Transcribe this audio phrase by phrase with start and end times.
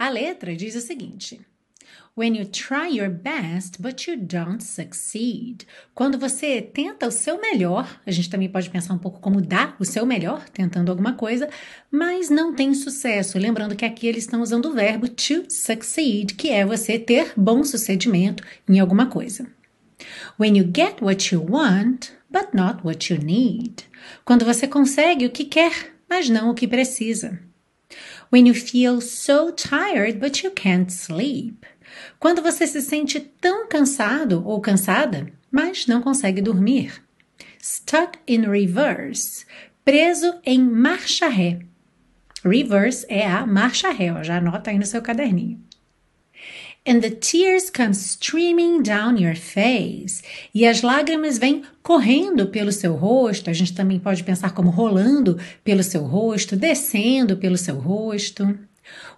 [0.00, 1.38] A letra diz o seguinte:
[2.16, 5.66] When you try your best, but you don't succeed.
[5.94, 9.76] Quando você tenta o seu melhor, a gente também pode pensar um pouco como dar
[9.78, 11.50] o seu melhor, tentando alguma coisa,
[11.90, 13.38] mas não tem sucesso.
[13.38, 17.62] Lembrando que aqui eles estão usando o verbo to succeed, que é você ter bom
[17.62, 19.46] sucedimento em alguma coisa.
[20.38, 23.84] When you get what you want, but not what you need.
[24.24, 27.49] Quando você consegue o que quer, mas não o que precisa.
[28.30, 31.66] When you feel so tired, but you can't sleep.
[32.18, 37.02] Quando você se sente tão cansado ou cansada, mas não consegue dormir.
[37.60, 39.44] Stuck in reverse,
[39.84, 41.58] preso em marcha ré.
[42.44, 45.60] Reverse é a marcha ré, ó, já anota aí no seu caderninho.
[46.86, 50.22] And the tears come streaming down your face.
[50.54, 53.50] E as lágrimas vêm correndo pelo seu rosto.
[53.50, 58.58] A gente também pode pensar como rolando pelo seu rosto, descendo pelo seu rosto.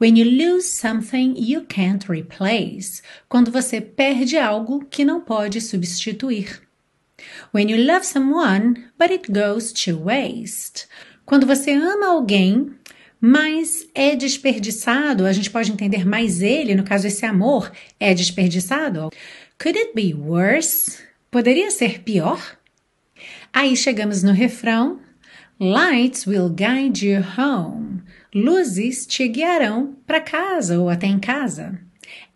[0.00, 3.02] When you lose something you can't replace.
[3.28, 6.62] Quando você perde algo que não pode substituir.
[7.52, 10.86] When you love someone, but it goes to waste.
[11.26, 12.72] Quando você ama alguém,
[13.20, 19.10] mas é desperdiçado, a gente pode entender mais ele, no caso, esse amor é desperdiçado.
[19.60, 20.98] Could it be worse?
[21.30, 22.58] Poderia ser pior?
[23.52, 25.00] Aí chegamos no refrão.
[25.60, 28.02] Lights will guide you home.
[28.32, 31.80] Luzes te guiarão para casa ou até em casa.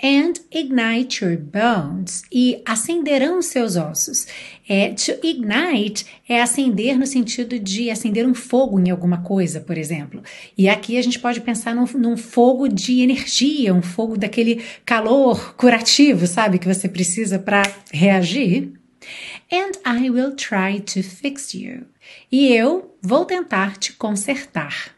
[0.02, 2.22] And ignite your bones.
[2.32, 4.26] E acenderão seus ossos.
[4.68, 9.78] É, to ignite é acender no sentido de acender um fogo em alguma coisa, por
[9.78, 10.22] exemplo.
[10.56, 15.54] E aqui a gente pode pensar num, num fogo de energia, um fogo daquele calor
[15.54, 16.58] curativo, sabe?
[16.58, 17.62] Que você precisa para
[17.92, 18.72] reagir.
[19.50, 21.86] And I will try to fix you.
[22.30, 24.94] E eu vou tentar te consertar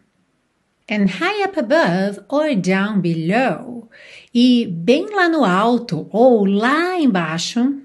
[0.88, 3.88] and high up above or down below.
[4.32, 7.82] E bem lá no alto ou lá embaixo.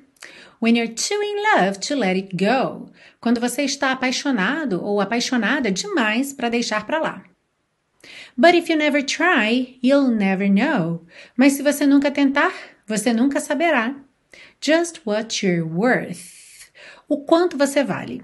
[0.61, 2.91] When you're too in love to let it go.
[3.21, 7.23] Quando você está apaixonado ou apaixonada demais para deixar para lá.
[8.37, 11.05] But if you never try, you'll never know.
[11.37, 12.53] Mas se você nunca tentar,
[12.87, 13.95] você nunca saberá.
[14.61, 16.71] Just what you're worth.
[17.07, 18.23] O quanto você vale.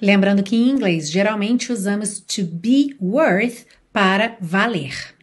[0.00, 5.14] Lembrando que em inglês geralmente usamos to be worth para valer.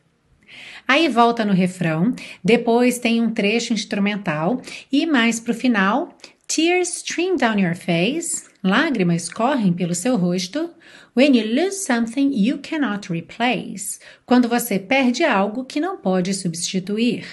[0.87, 4.61] Aí volta no refrão, depois tem um trecho instrumental
[4.91, 6.17] e mais para o final,
[6.47, 10.69] tears stream down your face, lágrimas correm pelo seu rosto.
[11.15, 17.25] When you lose something you cannot replace, quando você perde algo que não pode substituir.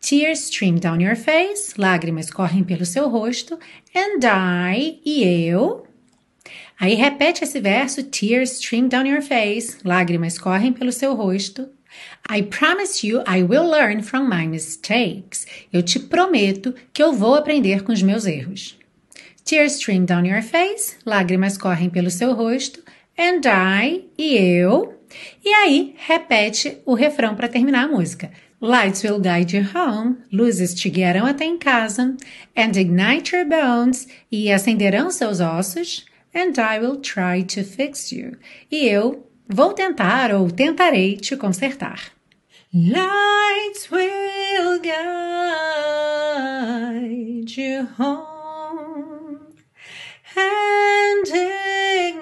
[0.00, 3.58] Tears stream down your face, lágrimas correm pelo seu rosto.
[3.94, 5.87] And I, e eu,
[6.80, 11.68] Aí repete esse verso: Tears stream down your face, lágrimas correm pelo seu rosto.
[12.30, 15.46] I promise you I will learn from my mistakes.
[15.72, 18.78] Eu te prometo que eu vou aprender com os meus erros.
[19.44, 22.80] Tears stream down your face, lágrimas correm pelo seu rosto.
[23.18, 24.94] And I, e eu.
[25.44, 28.30] E aí repete o refrão para terminar a música.
[28.60, 32.16] Lights will guide you home, luzes te guiarão até em casa,
[32.56, 38.36] and ignite your bones, e acenderão seus ossos and I will try to fix you.
[38.70, 42.12] E eu vou tentar ou tentarei te consertar.
[42.72, 44.98] Lights will guide
[47.56, 49.54] you home
[50.36, 52.12] and ignite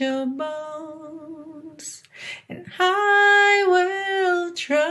[0.00, 2.02] your bones,
[2.48, 4.86] and I will try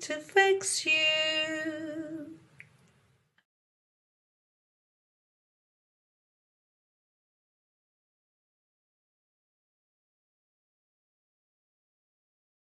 [0.00, 0.99] to fix you.